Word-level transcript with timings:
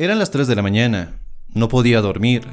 Eran 0.00 0.18
las 0.18 0.30
3 0.30 0.48
de 0.48 0.54
la 0.54 0.62
mañana. 0.62 1.20
No 1.52 1.68
podía 1.68 2.00
dormir. 2.00 2.44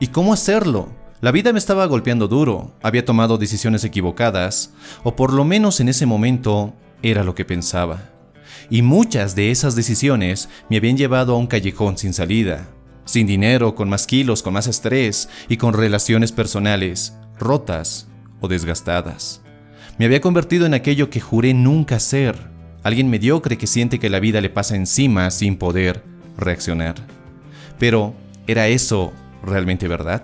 ¿Y 0.00 0.08
cómo 0.08 0.32
hacerlo? 0.32 0.88
La 1.20 1.30
vida 1.30 1.52
me 1.52 1.60
estaba 1.60 1.86
golpeando 1.86 2.26
duro, 2.26 2.74
había 2.82 3.04
tomado 3.04 3.38
decisiones 3.38 3.84
equivocadas, 3.84 4.74
o 5.04 5.14
por 5.14 5.32
lo 5.32 5.44
menos 5.44 5.78
en 5.78 5.88
ese 5.88 6.06
momento 6.06 6.74
era 7.00 7.22
lo 7.22 7.36
que 7.36 7.44
pensaba. 7.44 8.10
Y 8.68 8.82
muchas 8.82 9.36
de 9.36 9.52
esas 9.52 9.76
decisiones 9.76 10.48
me 10.68 10.78
habían 10.78 10.96
llevado 10.96 11.36
a 11.36 11.38
un 11.38 11.46
callejón 11.46 11.96
sin 11.96 12.12
salida, 12.12 12.66
sin 13.04 13.28
dinero, 13.28 13.76
con 13.76 13.88
más 13.88 14.04
kilos, 14.08 14.42
con 14.42 14.54
más 14.54 14.66
estrés 14.66 15.28
y 15.48 15.56
con 15.56 15.74
relaciones 15.74 16.32
personales 16.32 17.16
rotas 17.38 18.08
o 18.40 18.48
desgastadas. 18.48 19.40
Me 19.98 20.04
había 20.04 20.20
convertido 20.20 20.66
en 20.66 20.74
aquello 20.74 21.10
que 21.10 21.20
juré 21.20 21.54
nunca 21.54 22.00
ser, 22.00 22.50
alguien 22.82 23.08
mediocre 23.08 23.56
que 23.56 23.68
siente 23.68 24.00
que 24.00 24.10
la 24.10 24.18
vida 24.18 24.40
le 24.40 24.50
pasa 24.50 24.74
encima 24.74 25.30
sin 25.30 25.58
poder 25.58 26.07
reaccionar. 26.38 26.94
Pero, 27.78 28.14
¿era 28.46 28.68
eso 28.68 29.12
realmente 29.42 29.88
verdad? 29.88 30.22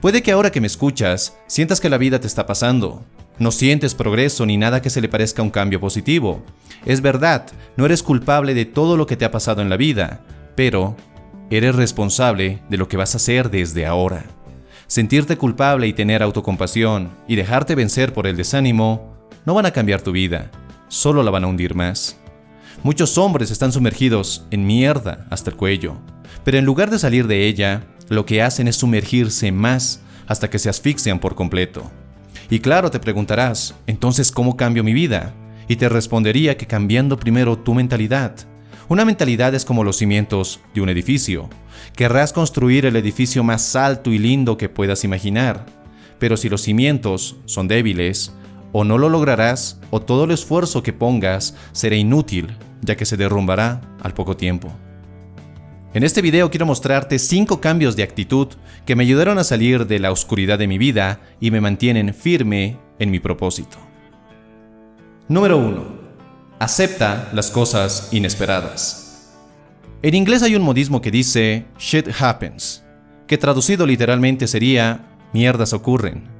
Puede 0.00 0.22
que 0.22 0.32
ahora 0.32 0.50
que 0.50 0.60
me 0.60 0.66
escuchas, 0.66 1.36
sientas 1.46 1.80
que 1.80 1.90
la 1.90 1.98
vida 1.98 2.18
te 2.18 2.26
está 2.26 2.46
pasando. 2.46 3.04
No 3.38 3.50
sientes 3.50 3.94
progreso 3.94 4.46
ni 4.46 4.56
nada 4.56 4.82
que 4.82 4.90
se 4.90 5.00
le 5.00 5.08
parezca 5.08 5.42
un 5.42 5.50
cambio 5.50 5.80
positivo. 5.80 6.42
Es 6.84 7.00
verdad, 7.00 7.46
no 7.76 7.86
eres 7.86 8.02
culpable 8.02 8.54
de 8.54 8.64
todo 8.64 8.96
lo 8.96 9.06
que 9.06 9.16
te 9.16 9.24
ha 9.24 9.30
pasado 9.30 9.62
en 9.62 9.68
la 9.68 9.76
vida, 9.76 10.24
pero 10.56 10.96
eres 11.50 11.74
responsable 11.74 12.62
de 12.68 12.76
lo 12.76 12.88
que 12.88 12.96
vas 12.96 13.14
a 13.14 13.18
hacer 13.18 13.50
desde 13.50 13.86
ahora. 13.86 14.24
Sentirte 14.86 15.36
culpable 15.36 15.86
y 15.86 15.92
tener 15.92 16.22
autocompasión 16.22 17.10
y 17.28 17.36
dejarte 17.36 17.74
vencer 17.74 18.12
por 18.12 18.26
el 18.26 18.36
desánimo 18.36 19.16
no 19.46 19.54
van 19.54 19.66
a 19.66 19.70
cambiar 19.70 20.02
tu 20.02 20.12
vida, 20.12 20.50
solo 20.88 21.22
la 21.22 21.30
van 21.30 21.44
a 21.44 21.46
hundir 21.46 21.74
más. 21.74 22.18
Muchos 22.82 23.16
hombres 23.18 23.50
están 23.50 23.72
sumergidos 23.72 24.44
en 24.50 24.66
mierda 24.66 25.26
hasta 25.30 25.50
el 25.50 25.56
cuello, 25.56 25.96
pero 26.44 26.58
en 26.58 26.64
lugar 26.64 26.90
de 26.90 26.98
salir 26.98 27.26
de 27.26 27.46
ella, 27.46 27.84
lo 28.08 28.26
que 28.26 28.42
hacen 28.42 28.68
es 28.68 28.76
sumergirse 28.76 29.52
más 29.52 30.00
hasta 30.26 30.50
que 30.50 30.58
se 30.58 30.68
asfixian 30.68 31.18
por 31.18 31.34
completo. 31.34 31.90
Y 32.50 32.60
claro, 32.60 32.90
te 32.90 32.98
preguntarás, 32.98 33.74
entonces, 33.86 34.30
¿cómo 34.32 34.56
cambio 34.56 34.84
mi 34.84 34.92
vida? 34.92 35.34
Y 35.68 35.76
te 35.76 35.88
respondería 35.88 36.56
que 36.56 36.66
cambiando 36.66 37.18
primero 37.18 37.56
tu 37.56 37.74
mentalidad. 37.74 38.34
Una 38.88 39.04
mentalidad 39.04 39.54
es 39.54 39.64
como 39.64 39.84
los 39.84 39.96
cimientos 39.96 40.60
de 40.74 40.80
un 40.80 40.88
edificio. 40.88 41.48
Querrás 41.96 42.32
construir 42.32 42.84
el 42.84 42.96
edificio 42.96 43.44
más 43.44 43.74
alto 43.76 44.10
y 44.10 44.18
lindo 44.18 44.56
que 44.56 44.68
puedas 44.68 45.04
imaginar, 45.04 45.64
pero 46.18 46.36
si 46.36 46.48
los 46.48 46.62
cimientos 46.62 47.36
son 47.46 47.68
débiles, 47.68 48.32
o 48.72 48.84
no 48.84 48.98
lo 48.98 49.08
lograrás, 49.08 49.78
o 49.90 50.00
todo 50.00 50.24
el 50.24 50.30
esfuerzo 50.30 50.82
que 50.82 50.92
pongas 50.92 51.54
será 51.72 51.96
inútil, 51.96 52.56
ya 52.80 52.96
que 52.96 53.04
se 53.04 53.16
derrumbará 53.16 53.80
al 54.02 54.14
poco 54.14 54.36
tiempo. 54.36 54.72
En 55.94 56.04
este 56.04 56.22
video 56.22 56.50
quiero 56.50 56.64
mostrarte 56.64 57.18
5 57.18 57.60
cambios 57.60 57.96
de 57.96 58.02
actitud 58.02 58.48
que 58.86 58.96
me 58.96 59.04
ayudaron 59.04 59.38
a 59.38 59.44
salir 59.44 59.86
de 59.86 59.98
la 59.98 60.10
oscuridad 60.10 60.58
de 60.58 60.66
mi 60.66 60.78
vida 60.78 61.20
y 61.38 61.50
me 61.50 61.60
mantienen 61.60 62.14
firme 62.14 62.78
en 62.98 63.10
mi 63.10 63.20
propósito. 63.20 63.76
Número 65.28 65.58
1. 65.58 65.84
Acepta 66.58 67.28
las 67.34 67.50
cosas 67.50 68.08
inesperadas. 68.10 69.36
En 70.00 70.14
inglés 70.14 70.42
hay 70.42 70.56
un 70.56 70.62
modismo 70.62 71.02
que 71.02 71.10
dice 71.10 71.66
shit 71.78 72.08
happens, 72.18 72.82
que 73.26 73.36
traducido 73.36 73.86
literalmente 73.86 74.48
sería 74.48 75.18
mierdas 75.34 75.74
ocurren. 75.74 76.31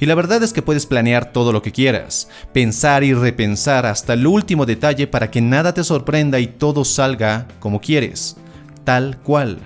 Y 0.00 0.06
la 0.06 0.14
verdad 0.14 0.42
es 0.42 0.52
que 0.52 0.62
puedes 0.62 0.86
planear 0.86 1.32
todo 1.32 1.52
lo 1.52 1.62
que 1.62 1.72
quieras, 1.72 2.28
pensar 2.52 3.04
y 3.04 3.14
repensar 3.14 3.86
hasta 3.86 4.14
el 4.14 4.26
último 4.26 4.66
detalle 4.66 5.06
para 5.06 5.30
que 5.30 5.40
nada 5.40 5.74
te 5.74 5.84
sorprenda 5.84 6.40
y 6.40 6.46
todo 6.46 6.84
salga 6.84 7.46
como 7.60 7.80
quieres 7.80 8.36
tal 8.84 9.18
cual. 9.18 9.58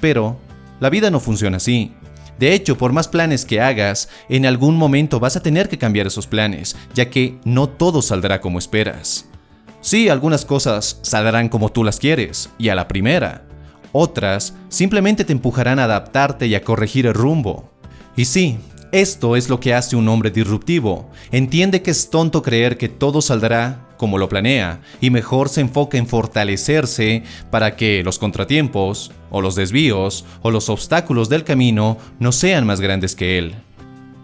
Pero 0.00 0.38
la 0.80 0.90
vida 0.90 1.10
no 1.10 1.20
funciona 1.20 1.58
así. 1.58 1.92
De 2.38 2.54
hecho, 2.54 2.76
por 2.76 2.92
más 2.92 3.08
planes 3.08 3.44
que 3.44 3.60
hagas, 3.60 4.08
en 4.28 4.46
algún 4.46 4.76
momento 4.76 5.20
vas 5.20 5.36
a 5.36 5.42
tener 5.42 5.68
que 5.68 5.78
cambiar 5.78 6.06
esos 6.06 6.26
planes, 6.26 6.76
ya 6.94 7.08
que 7.08 7.38
no 7.44 7.68
todo 7.68 8.02
saldrá 8.02 8.40
como 8.40 8.58
esperas. 8.58 9.26
Sí, 9.80 10.08
algunas 10.08 10.44
cosas 10.44 10.98
saldrán 11.02 11.48
como 11.48 11.68
tú 11.68 11.84
las 11.84 11.98
quieres, 11.98 12.50
y 12.58 12.68
a 12.68 12.74
la 12.74 12.88
primera. 12.88 13.44
Otras 13.92 14.54
simplemente 14.68 15.24
te 15.24 15.32
empujarán 15.32 15.78
a 15.78 15.84
adaptarte 15.84 16.46
y 16.46 16.54
a 16.54 16.64
corregir 16.64 17.06
el 17.06 17.14
rumbo. 17.14 17.70
Y 18.16 18.24
sí, 18.24 18.58
esto 18.92 19.36
es 19.36 19.48
lo 19.48 19.58
que 19.58 19.74
hace 19.74 19.96
un 19.96 20.06
hombre 20.08 20.30
disruptivo. 20.30 21.10
Entiende 21.32 21.82
que 21.82 21.90
es 21.90 22.10
tonto 22.10 22.42
creer 22.42 22.76
que 22.76 22.90
todo 22.90 23.22
saldrá 23.22 23.88
como 23.96 24.18
lo 24.18 24.28
planea 24.28 24.80
y 25.00 25.10
mejor 25.10 25.48
se 25.48 25.62
enfoca 25.62 25.96
en 25.96 26.06
fortalecerse 26.06 27.22
para 27.50 27.74
que 27.74 28.02
los 28.04 28.18
contratiempos, 28.18 29.10
o 29.30 29.40
los 29.40 29.54
desvíos, 29.54 30.26
o 30.42 30.50
los 30.50 30.68
obstáculos 30.68 31.28
del 31.28 31.44
camino 31.44 31.96
no 32.18 32.32
sean 32.32 32.66
más 32.66 32.80
grandes 32.80 33.14
que 33.16 33.38
él. 33.38 33.54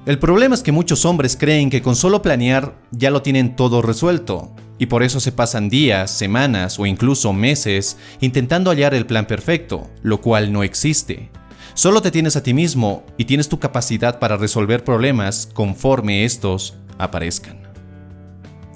El 0.04 0.18
problema 0.18 0.54
es 0.54 0.62
que 0.62 0.72
muchos 0.72 1.04
hombres 1.04 1.36
creen 1.36 1.70
que 1.70 1.82
con 1.82 1.96
solo 1.96 2.22
planear 2.22 2.74
ya 2.90 3.10
lo 3.10 3.22
tienen 3.22 3.56
todo 3.56 3.82
resuelto, 3.82 4.54
y 4.78 4.86
por 4.86 5.02
eso 5.02 5.20
se 5.20 5.32
pasan 5.32 5.68
días, 5.68 6.10
semanas 6.10 6.78
o 6.78 6.86
incluso 6.86 7.32
meses 7.32 7.96
intentando 8.20 8.70
hallar 8.70 8.94
el 8.94 9.06
plan 9.06 9.26
perfecto, 9.26 9.88
lo 10.02 10.20
cual 10.20 10.52
no 10.52 10.62
existe. 10.62 11.30
Solo 11.78 12.02
te 12.02 12.10
tienes 12.10 12.34
a 12.34 12.42
ti 12.42 12.54
mismo 12.54 13.04
y 13.18 13.26
tienes 13.26 13.48
tu 13.48 13.60
capacidad 13.60 14.18
para 14.18 14.36
resolver 14.36 14.82
problemas 14.82 15.48
conforme 15.54 16.24
estos 16.24 16.74
aparezcan. 16.98 17.60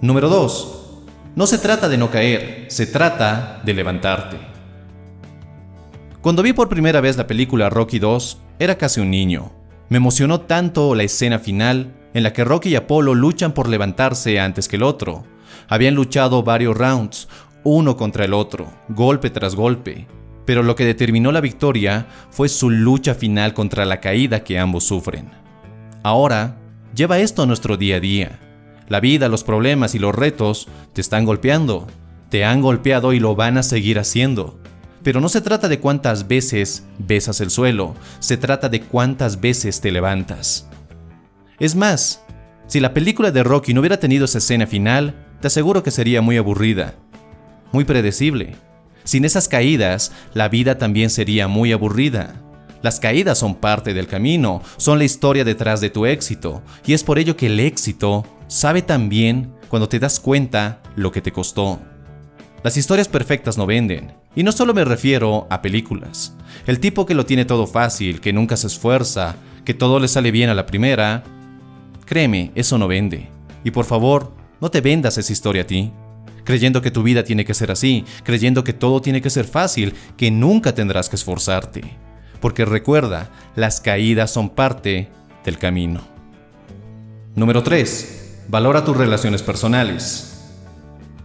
Número 0.01 0.29
2. 0.29 1.03
No 1.35 1.49
se 1.49 1.59
trata 1.59 1.89
de 1.89 1.99
no 1.99 2.13
caer, 2.13 2.67
se 2.69 2.87
trata 2.87 3.61
de 3.65 3.75
levantarte. 3.75 4.37
Cuando 6.21 6.45
vi 6.45 6.53
por 6.53 6.69
primera 6.69 7.01
vez 7.01 7.17
la 7.17 7.27
película 7.27 7.71
Rocky 7.71 7.99
2, 7.99 8.39
era 8.61 8.79
casi 8.79 9.01
un 9.01 9.11
niño. 9.11 9.51
Me 9.89 9.97
emocionó 9.97 10.43
tanto 10.43 10.95
la 10.95 11.03
escena 11.03 11.41
final 11.41 11.93
en 12.15 12.23
la 12.23 12.33
que 12.33 12.45
Rocky 12.45 12.69
y 12.69 12.77
Apolo 12.77 13.17
luchan 13.17 13.51
por 13.51 13.69
levantarse 13.69 14.39
antes 14.39 14.69
que 14.69 14.77
el 14.77 14.85
otro. 14.85 15.25
Habían 15.69 15.97
luchado 15.97 16.45
varios 16.45 16.77
rounds, 16.77 17.27
uno 17.65 17.97
contra 17.97 18.25
el 18.27 18.33
otro, 18.33 18.73
golpe 18.89 19.29
tras 19.29 19.57
golpe, 19.57 20.07
pero 20.45 20.63
lo 20.63 20.75
que 20.75 20.85
determinó 20.85 21.33
la 21.33 21.41
victoria 21.41 22.07
fue 22.31 22.49
su 22.49 22.71
lucha 22.71 23.15
final 23.15 23.55
contra 23.55 23.85
la 23.85 24.01
caída 24.01 24.45
que 24.45 24.59
ambos 24.59 24.85
sufren. 24.85 25.31
Ahora, 26.03 26.57
lleva 26.95 27.19
esto 27.19 27.43
a 27.43 27.47
nuestro 27.47 27.77
día 27.77 27.97
a 27.97 28.01
día. 28.01 28.39
La 28.89 29.01
vida, 29.01 29.29
los 29.29 29.45
problemas 29.45 29.95
y 29.95 29.99
los 29.99 30.15
retos 30.15 30.69
te 30.93 31.01
están 31.01 31.25
golpeando. 31.25 31.87
Te 32.29 32.45
han 32.45 32.61
golpeado 32.61 33.13
y 33.13 33.21
lo 33.21 33.35
van 33.37 33.57
a 33.57 33.63
seguir 33.63 33.99
haciendo. 33.99 34.59
Pero 35.03 35.21
no 35.21 35.29
se 35.29 35.41
trata 35.41 35.69
de 35.69 35.81
cuántas 35.81 36.29
veces 36.29 36.85
besas 36.99 37.41
el 37.41 37.51
suelo, 37.51 37.95
se 38.21 38.37
trata 38.37 38.69
de 38.69 38.83
cuántas 38.83 39.41
veces 39.41 39.81
te 39.81 39.91
levantas. 39.91 40.69
Es 41.59 41.75
más, 41.75 42.25
si 42.69 42.81
la 42.81 42.95
película 42.95 43.31
de 43.31 43.43
Rocky 43.43 43.75
no 43.75 43.81
hubiera 43.81 43.99
tenido 43.99 44.25
esa 44.25 44.39
escena 44.39 44.67
final, 44.67 45.27
te 45.41 45.49
aseguro 45.49 45.83
que 45.83 45.91
sería 45.91 46.23
muy 46.23 46.37
aburrida, 46.37 46.95
muy 47.73 47.85
predecible. 47.85 48.57
Sin 49.05 49.25
esas 49.25 49.49
caídas, 49.49 50.13
la 50.35 50.49
vida 50.49 50.79
también 50.79 51.11
sería 51.11 51.49
muy 51.49 51.73
aburrida. 51.73 52.35
Las 52.83 52.99
caídas 52.99 53.39
son 53.39 53.55
parte 53.55 53.95
del 53.95 54.09
camino, 54.09 54.63
son 54.77 54.99
la 54.99 55.05
historia 55.05 55.45
detrás 55.45 55.81
de 55.81 55.91
tu 55.91 56.07
éxito, 56.07 56.63
y 56.85 56.95
es 56.95 57.05
por 57.05 57.19
ello 57.19 57.37
que 57.37 57.47
el 57.47 57.61
éxito 57.61 58.25
sabe 58.49 58.83
también 58.83 59.55
cuando 59.69 59.89
te 59.89 59.99
das 59.99 60.21
cuenta 60.21 60.83
lo 60.97 61.13
que 61.13 61.23
te 61.23 61.33
costó. 61.33 61.81
Las 62.65 62.77
historias 62.77 63.09
perfectas 63.09 63.57
no 63.57 63.67
venden, 63.67 64.15
y 64.35 64.43
no 64.43 64.53
solo 64.53 64.75
me 64.75 64.85
refiero 64.85 65.47
a 65.51 65.63
películas. 65.63 66.35
El 66.67 66.81
tipo 66.81 67.07
que 67.07 67.15
lo 67.15 67.27
tiene 67.27 67.45
todo 67.45 67.67
fácil, 67.67 68.21
que 68.21 68.33
nunca 68.33 68.57
se 68.57 68.67
esfuerza, 68.67 69.37
que 69.65 69.75
todo 69.75 70.01
le 70.01 70.09
sale 70.09 70.31
bien 70.31 70.51
a 70.51 70.55
la 70.55 70.67
primera, 70.67 71.23
créeme, 72.05 72.51
eso 72.55 72.79
no 72.79 72.89
vende. 72.89 73.29
Y 73.65 73.71
por 73.71 73.85
favor, 73.85 74.33
no 74.61 74.71
te 74.71 74.81
vendas 74.81 75.19
esa 75.19 75.33
historia 75.33 75.63
a 75.63 75.67
ti, 75.67 75.93
creyendo 76.45 76.83
que 76.83 76.91
tu 76.91 77.03
vida 77.03 77.25
tiene 77.25 77.45
que 77.45 77.55
ser 77.55 77.71
así, 77.71 78.05
creyendo 78.25 78.65
que 78.65 78.73
todo 78.73 79.01
tiene 79.01 79.23
que 79.23 79.31
ser 79.31 79.45
fácil, 79.45 79.95
que 80.17 80.31
nunca 80.31 80.75
tendrás 80.75 81.09
que 81.09 81.17
esforzarte 81.17 81.83
porque 82.43 82.65
recuerda, 82.65 83.31
las 83.55 83.81
caídas 83.81 84.33
son 84.33 84.51
parte 84.51 85.09
del 85.45 85.57
camino. 85.59 86.03
Número 87.37 87.63
3. 87.63 88.43
Valora 88.49 88.85
tus 88.85 88.97
relaciones 88.97 89.43
personales. 89.43 90.51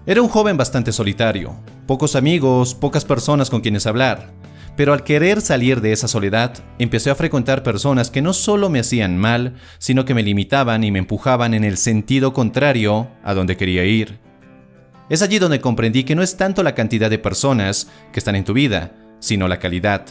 Era 0.05 0.21
un 0.21 0.29
joven 0.29 0.55
bastante 0.55 0.93
solitario, 0.93 1.55
pocos 1.87 2.15
amigos, 2.15 2.75
pocas 2.75 3.03
personas 3.03 3.49
con 3.49 3.61
quienes 3.61 3.87
hablar, 3.87 4.31
pero 4.77 4.93
al 4.93 5.03
querer 5.03 5.41
salir 5.41 5.81
de 5.81 5.91
esa 5.91 6.07
soledad, 6.07 6.53
empecé 6.77 7.09
a 7.09 7.15
frecuentar 7.15 7.63
personas 7.63 8.11
que 8.11 8.21
no 8.21 8.31
solo 8.31 8.69
me 8.69 8.79
hacían 8.79 9.17
mal, 9.17 9.55
sino 9.79 10.05
que 10.05 10.13
me 10.13 10.23
limitaban 10.23 10.83
y 10.83 10.91
me 10.91 10.99
empujaban 10.99 11.55
en 11.55 11.63
el 11.63 11.77
sentido 11.77 12.31
contrario 12.31 13.07
a 13.23 13.33
donde 13.33 13.57
quería 13.57 13.83
ir. 13.85 14.19
Es 15.09 15.21
allí 15.21 15.39
donde 15.39 15.61
comprendí 15.61 16.03
que 16.03 16.15
no 16.15 16.21
es 16.21 16.35
tanto 16.35 16.63
la 16.63 16.75
cantidad 16.75 17.09
de 17.09 17.19
personas 17.19 17.89
que 18.11 18.19
están 18.19 18.35
en 18.35 18.43
tu 18.43 18.53
vida, 18.53 18.93
sino 19.19 19.47
la 19.47 19.59
calidad. 19.59 20.05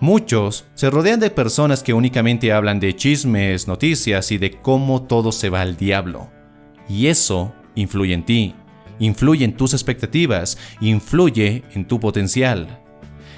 Muchos 0.00 0.66
se 0.74 0.90
rodean 0.90 1.18
de 1.18 1.30
personas 1.30 1.82
que 1.82 1.94
únicamente 1.94 2.52
hablan 2.52 2.78
de 2.78 2.94
chismes, 2.94 3.66
noticias 3.66 4.30
y 4.30 4.38
de 4.38 4.52
cómo 4.60 5.02
todo 5.02 5.32
se 5.32 5.50
va 5.50 5.62
al 5.62 5.76
diablo. 5.76 6.30
Y 6.88 7.06
eso 7.06 7.52
influye 7.74 8.14
en 8.14 8.24
ti, 8.24 8.54
influye 8.98 9.44
en 9.44 9.56
tus 9.56 9.72
expectativas, 9.72 10.58
influye 10.80 11.64
en 11.74 11.86
tu 11.86 11.98
potencial. 11.98 12.80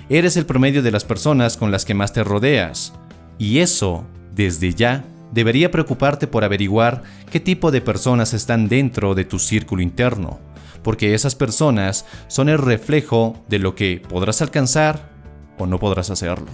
Eres 0.09 0.37
el 0.37 0.45
promedio 0.45 0.83
de 0.83 0.91
las 0.91 1.05
personas 1.05 1.57
con 1.57 1.71
las 1.71 1.85
que 1.85 1.95
más 1.95 2.13
te 2.13 2.25
rodeas. 2.25 2.93
Y 3.39 3.61
eso, 3.61 4.05
desde 4.35 4.75
ya, 4.75 5.05
debería 5.33 5.71
preocuparte 5.71 6.27
por 6.27 6.45
averiguar 6.45 7.03
qué 7.31 7.41
tipo 7.41 7.71
de 7.71 7.81
personas 7.81 8.35
están 8.35 8.69
dentro 8.69 9.15
de 9.15 9.25
tu 9.25 9.39
círculo 9.39 9.83
interno, 9.83 10.41
porque 10.83 11.15
esas 11.15 11.35
personas 11.35 12.07
son 12.29 12.49
el 12.49 12.59
reflejo 12.59 13.37
de 13.49 13.59
lo 13.59 13.75
que 13.75 14.03
podrás 14.09 14.43
alcanzar 14.43 15.11
o 15.59 15.67
no 15.67 15.79
podrás 15.79 16.11
hacerlo. 16.11 16.49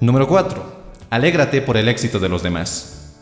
Número 0.00 0.26
4. 0.28 0.82
Alégrate 1.10 1.62
por 1.62 1.76
el 1.76 1.88
éxito 1.88 2.18
de 2.18 2.28
los 2.28 2.42
demás. 2.42 3.20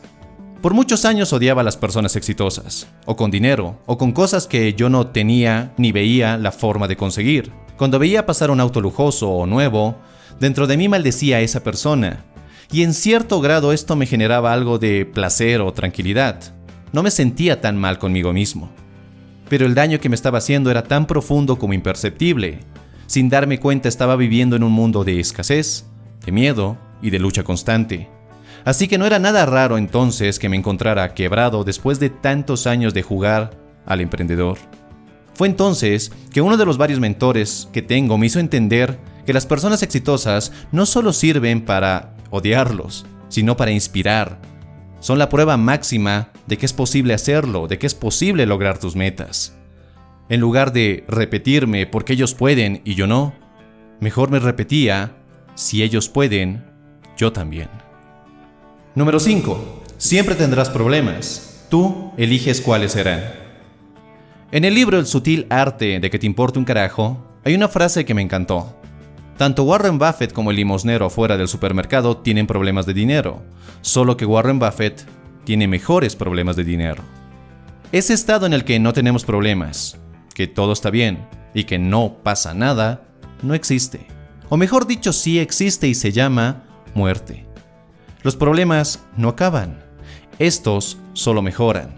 Por 0.63 0.75
muchos 0.75 1.05
años 1.07 1.33
odiaba 1.33 1.63
a 1.63 1.65
las 1.65 1.77
personas 1.77 2.17
exitosas, 2.17 2.87
o 3.07 3.17
con 3.17 3.31
dinero, 3.31 3.79
o 3.87 3.97
con 3.97 4.13
cosas 4.13 4.47
que 4.47 4.75
yo 4.75 4.91
no 4.91 5.07
tenía 5.07 5.73
ni 5.79 5.91
veía 5.91 6.37
la 6.37 6.53
forma 6.53 6.87
de 6.87 6.97
conseguir. 6.97 7.51
Cuando 7.79 7.99
veía 7.99 8.27
pasar 8.27 8.51
un 8.51 8.61
auto 8.61 8.83
lujoso 8.83 9.31
o 9.31 9.47
nuevo, 9.47 9.97
dentro 10.39 10.67
de 10.67 10.77
mí 10.77 10.87
maldecía 10.87 11.39
a 11.39 11.41
esa 11.41 11.65
persona, 11.65 12.25
y 12.71 12.83
en 12.83 12.93
cierto 12.93 13.41
grado 13.41 13.73
esto 13.73 13.97
me 13.97 14.07
generaba 14.07 14.53
algo 14.53 14.79
de 14.79 15.07
placer 15.07 15.63
o 15.63 15.73
tranquilidad. 15.73 16.55
No 16.93 17.03
me 17.03 17.11
sentía 17.11 17.61
tan 17.61 17.77
mal 17.77 17.99
conmigo 17.99 18.33
mismo. 18.33 18.71
Pero 19.51 19.67
el 19.67 19.75
daño 19.75 19.99
que 19.99 20.09
me 20.09 20.15
estaba 20.15 20.39
haciendo 20.39 20.71
era 20.71 20.85
tan 20.85 21.07
profundo 21.09 21.59
como 21.59 21.75
imperceptible. 21.75 22.61
Sin 23.07 23.29
darme 23.29 23.59
cuenta 23.59 23.89
estaba 23.89 24.15
viviendo 24.15 24.55
en 24.55 24.63
un 24.63 24.71
mundo 24.71 25.03
de 25.03 25.19
escasez, 25.19 25.87
de 26.25 26.31
miedo 26.31 26.79
y 27.03 27.11
de 27.11 27.19
lucha 27.19 27.43
constante. 27.43 28.09
Así 28.65 28.87
que 28.87 28.97
no 28.97 29.07
era 29.07 29.19
nada 29.19 29.45
raro 29.47 29.77
entonces 29.77 30.39
que 30.39 30.49
me 30.49 30.57
encontrara 30.57 31.15
quebrado 31.15 31.65
después 31.65 31.99
de 31.99 32.11
tantos 32.11 32.69
años 32.69 32.95
de 32.95 33.03
jugar 33.03 33.51
al 33.87 34.01
emprendedor. 34.01 34.57
Fue 35.35 35.49
entonces 35.49 36.13
que 36.33 36.43
uno 36.43 36.57
de 36.57 36.67
los 36.67 36.79
varios 36.79 37.01
mentores 37.01 37.69
que 37.73 37.83
tengo 37.83 38.19
me 38.19 38.27
hizo 38.27 38.39
entender 38.39 39.01
que 39.27 39.33
las 39.33 39.47
personas 39.47 39.83
exitosas 39.83 40.53
no 40.71 40.87
solo 40.87 41.13
sirven 41.13 41.65
para 41.65 42.15
odiarlos, 42.31 43.05
sino 43.29 43.57
para 43.57 43.73
inspirar. 43.73 44.41
Son 45.01 45.19
la 45.19 45.29
prueba 45.31 45.57
máxima 45.57 46.29
de 46.47 46.59
que 46.59 46.67
es 46.67 46.73
posible 46.73 47.15
hacerlo, 47.15 47.67
de 47.67 47.79
que 47.79 47.87
es 47.87 47.95
posible 47.95 48.47
lograr 48.47 48.79
tus 48.79 48.97
metas. 48.97 49.57
En 50.29 50.41
lugar 50.41 50.73
de 50.73 51.05
repetirme 51.09 51.87
porque 51.87 52.13
ellos 52.13 52.35
pueden 52.35 52.83
y 52.85 52.95
yo 52.95 53.07
no, 53.07 53.35
mejor 53.99 54.31
me 54.31 54.39
repetía, 54.39 55.17
si 55.55 55.83
ellos 55.83 56.09
pueden, 56.09 56.65
yo 57.17 57.33
también. 57.33 57.69
Número 58.95 59.19
5. 59.19 59.83
Siempre 59.97 60.35
tendrás 60.35 60.71
problemas. 60.71 61.67
Tú 61.71 62.13
eliges 62.17 62.61
cuáles 62.61 62.93
serán. 62.93 63.23
En 64.53 64.65
el 64.65 64.75
libro 64.75 64.99
El 64.99 65.07
sutil 65.07 65.47
arte 65.49 66.01
de 66.01 66.11
que 66.11 66.19
te 66.19 66.27
importe 66.27 66.59
un 66.59 66.65
carajo, 66.65 67.27
hay 67.45 67.55
una 67.55 67.69
frase 67.69 68.05
que 68.05 68.15
me 68.15 68.23
encantó. 68.23 68.80
Tanto 69.41 69.65
Warren 69.65 69.99
Buffett 69.99 70.35
como 70.35 70.51
el 70.51 70.59
limosnero 70.59 71.09
fuera 71.09 71.39
del 71.39 71.49
supermercado 71.49 72.19
tienen 72.19 72.47
problemas 72.47 72.85
de 72.85 72.93
dinero, 72.93 73.43
solo 73.81 74.19
que 74.19 74.27
Warren 74.27 74.59
Buffett 74.59 75.07
tiene 75.45 75.67
mejores 75.67 76.15
problemas 76.15 76.57
de 76.57 76.65
dinero. 76.65 77.03
Ese 77.91 78.13
estado 78.13 78.45
en 78.45 78.53
el 78.53 78.65
que 78.65 78.79
no 78.79 78.93
tenemos 78.93 79.25
problemas, 79.25 79.99
que 80.35 80.47
todo 80.47 80.75
está 80.75 80.91
bien 80.91 81.27
y 81.55 81.65
que 81.65 81.79
no 81.79 82.19
pasa 82.23 82.53
nada, 82.53 83.05
no 83.41 83.55
existe. 83.55 84.07
O 84.51 84.59
mejor 84.59 84.87
dicho, 84.87 85.11
sí 85.11 85.39
existe 85.39 85.89
y 85.89 85.95
se 85.95 86.13
llama 86.13 86.65
muerte. 86.93 87.47
Los 88.23 88.37
problemas 88.37 89.07
no 89.17 89.31
acaban, 89.31 89.83
estos 90.39 90.99
solo 91.15 91.41
mejoran. 91.41 91.95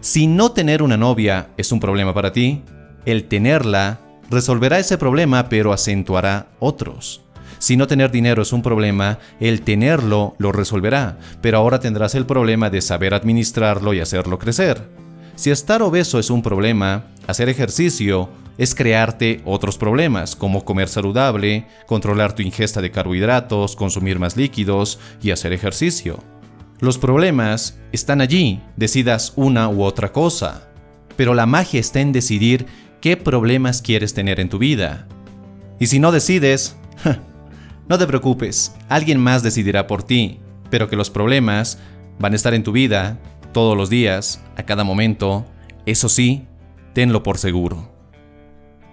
Si 0.00 0.26
no 0.26 0.52
tener 0.52 0.82
una 0.82 0.96
novia 0.96 1.50
es 1.58 1.70
un 1.70 1.80
problema 1.80 2.14
para 2.14 2.32
ti, 2.32 2.62
el 3.04 3.24
tenerla 3.24 4.00
resolverá 4.30 4.78
ese 4.78 4.98
problema 4.98 5.48
pero 5.48 5.72
acentuará 5.72 6.48
otros. 6.58 7.22
Si 7.58 7.76
no 7.76 7.86
tener 7.88 8.10
dinero 8.10 8.42
es 8.42 8.52
un 8.52 8.62
problema, 8.62 9.18
el 9.40 9.62
tenerlo 9.62 10.36
lo 10.38 10.52
resolverá, 10.52 11.18
pero 11.40 11.58
ahora 11.58 11.80
tendrás 11.80 12.14
el 12.14 12.24
problema 12.24 12.70
de 12.70 12.80
saber 12.80 13.14
administrarlo 13.14 13.92
y 13.94 14.00
hacerlo 14.00 14.38
crecer. 14.38 14.88
Si 15.34 15.50
estar 15.50 15.82
obeso 15.82 16.18
es 16.18 16.30
un 16.30 16.42
problema, 16.42 17.06
hacer 17.26 17.48
ejercicio 17.48 18.28
es 18.58 18.74
crearte 18.74 19.40
otros 19.44 19.78
problemas, 19.78 20.34
como 20.34 20.64
comer 20.64 20.88
saludable, 20.88 21.66
controlar 21.86 22.34
tu 22.34 22.42
ingesta 22.42 22.80
de 22.80 22.90
carbohidratos, 22.90 23.76
consumir 23.76 24.18
más 24.18 24.36
líquidos 24.36 24.98
y 25.22 25.30
hacer 25.30 25.52
ejercicio. 25.52 26.18
Los 26.80 26.98
problemas 26.98 27.78
están 27.92 28.20
allí, 28.20 28.60
decidas 28.76 29.32
una 29.36 29.68
u 29.68 29.82
otra 29.82 30.12
cosa, 30.12 30.68
pero 31.16 31.34
la 31.34 31.46
magia 31.46 31.80
está 31.80 32.00
en 32.00 32.12
decidir 32.12 32.66
qué 33.00 33.16
problemas 33.16 33.82
quieres 33.82 34.14
tener 34.14 34.40
en 34.40 34.48
tu 34.48 34.58
vida. 34.58 35.06
Y 35.78 35.86
si 35.86 35.98
no 35.98 36.12
decides, 36.12 36.76
no 37.88 37.98
te 37.98 38.06
preocupes, 38.06 38.74
alguien 38.88 39.20
más 39.20 39.42
decidirá 39.42 39.86
por 39.86 40.02
ti, 40.02 40.40
pero 40.70 40.88
que 40.88 40.96
los 40.96 41.10
problemas 41.10 41.78
van 42.18 42.32
a 42.32 42.36
estar 42.36 42.54
en 42.54 42.64
tu 42.64 42.72
vida 42.72 43.18
todos 43.52 43.76
los 43.76 43.90
días, 43.90 44.42
a 44.56 44.64
cada 44.64 44.84
momento, 44.84 45.46
eso 45.86 46.08
sí, 46.08 46.46
tenlo 46.92 47.22
por 47.22 47.38
seguro. 47.38 47.96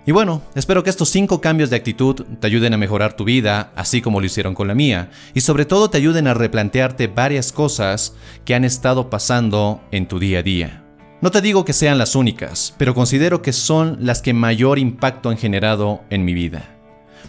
Y 0.08 0.12
bueno, 0.12 0.44
espero 0.54 0.84
que 0.84 0.92
estos 0.92 1.10
5 1.10 1.42
cambios 1.42 1.72
de 1.72 1.78
actitud 1.78 2.24
te 2.40 2.48
ayuden 2.48 2.76
a 2.76 2.78
mejorar 2.78 3.16
tu 3.16 3.24
vida, 3.24 3.72
así 3.76 4.02
como 4.02 4.20
lo 4.20 4.28
hicieron 4.28 4.54
con 4.54 4.68
la 4.68 4.76
mía, 4.76 5.10
y 5.34 5.42
sobre 5.42 5.66
todo 5.66 5.90
te 5.90 5.98
ayuden 5.98 6.28
a 6.28 6.36
replantearte 6.36 7.08
varias 7.08 7.52
cosas 7.52 8.16
que 8.46 8.54
han 8.54 8.64
estado 8.64 9.10
pasando 9.10 9.82
en 9.92 10.08
tu 10.08 10.20
día 10.20 10.40
a 10.40 10.44
día. 10.44 10.85
No 11.26 11.32
te 11.32 11.42
digo 11.42 11.66
que 11.66 11.74
sean 11.74 11.98
las 11.98 12.16
únicas, 12.16 12.76
pero 12.78 12.94
considero 12.94 13.42
que 13.42 13.52
son 13.52 13.98
las 14.00 14.22
que 14.22 14.32
mayor 14.32 14.78
impacto 14.78 15.30
han 15.30 15.38
generado 15.38 16.04
en 16.12 16.24
mi 16.24 16.36
vida. 16.36 16.70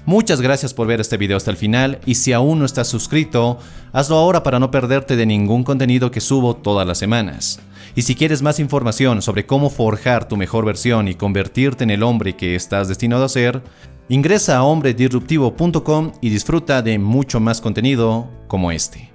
Muchas 0.04 0.42
gracias 0.42 0.74
por 0.74 0.86
ver 0.86 1.00
este 1.00 1.16
video 1.16 1.38
hasta 1.38 1.50
el 1.50 1.56
final 1.56 1.98
y 2.04 2.16
si 2.16 2.34
aún 2.34 2.58
no 2.58 2.66
estás 2.66 2.88
suscrito, 2.88 3.58
hazlo 3.94 4.16
ahora 4.16 4.42
para 4.42 4.58
no 4.58 4.70
perderte 4.70 5.16
de 5.16 5.24
ningún 5.24 5.64
contenido 5.64 6.10
que 6.10 6.20
subo 6.20 6.56
todas 6.56 6.86
las 6.86 6.98
semanas. 6.98 7.58
Y 7.94 8.02
si 8.02 8.14
quieres 8.14 8.42
más 8.42 8.60
información 8.60 9.22
sobre 9.22 9.46
cómo 9.46 9.70
forjar 9.70 10.28
tu 10.28 10.36
mejor 10.36 10.66
versión 10.66 11.08
y 11.08 11.14
convertirte 11.14 11.84
en 11.84 11.88
el 11.88 12.02
hombre 12.02 12.36
que 12.36 12.54
estás 12.54 12.88
destinado 12.88 13.24
a 13.24 13.30
ser, 13.30 13.62
ingresa 14.10 14.58
a 14.58 14.64
hombredisruptivo.com 14.64 16.12
y 16.20 16.28
disfruta 16.28 16.82
de 16.82 16.98
mucho 16.98 17.40
más 17.40 17.62
contenido 17.62 18.28
como 18.46 18.72
este. 18.72 19.10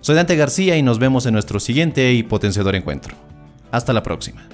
Soy 0.00 0.14
Dante 0.14 0.34
García 0.34 0.78
y 0.78 0.82
nos 0.82 0.98
vemos 0.98 1.26
en 1.26 1.34
nuestro 1.34 1.60
siguiente 1.60 2.14
y 2.14 2.22
potenciador 2.22 2.74
encuentro. 2.74 3.23
Hasta 3.74 3.92
la 3.92 4.04
próxima. 4.04 4.46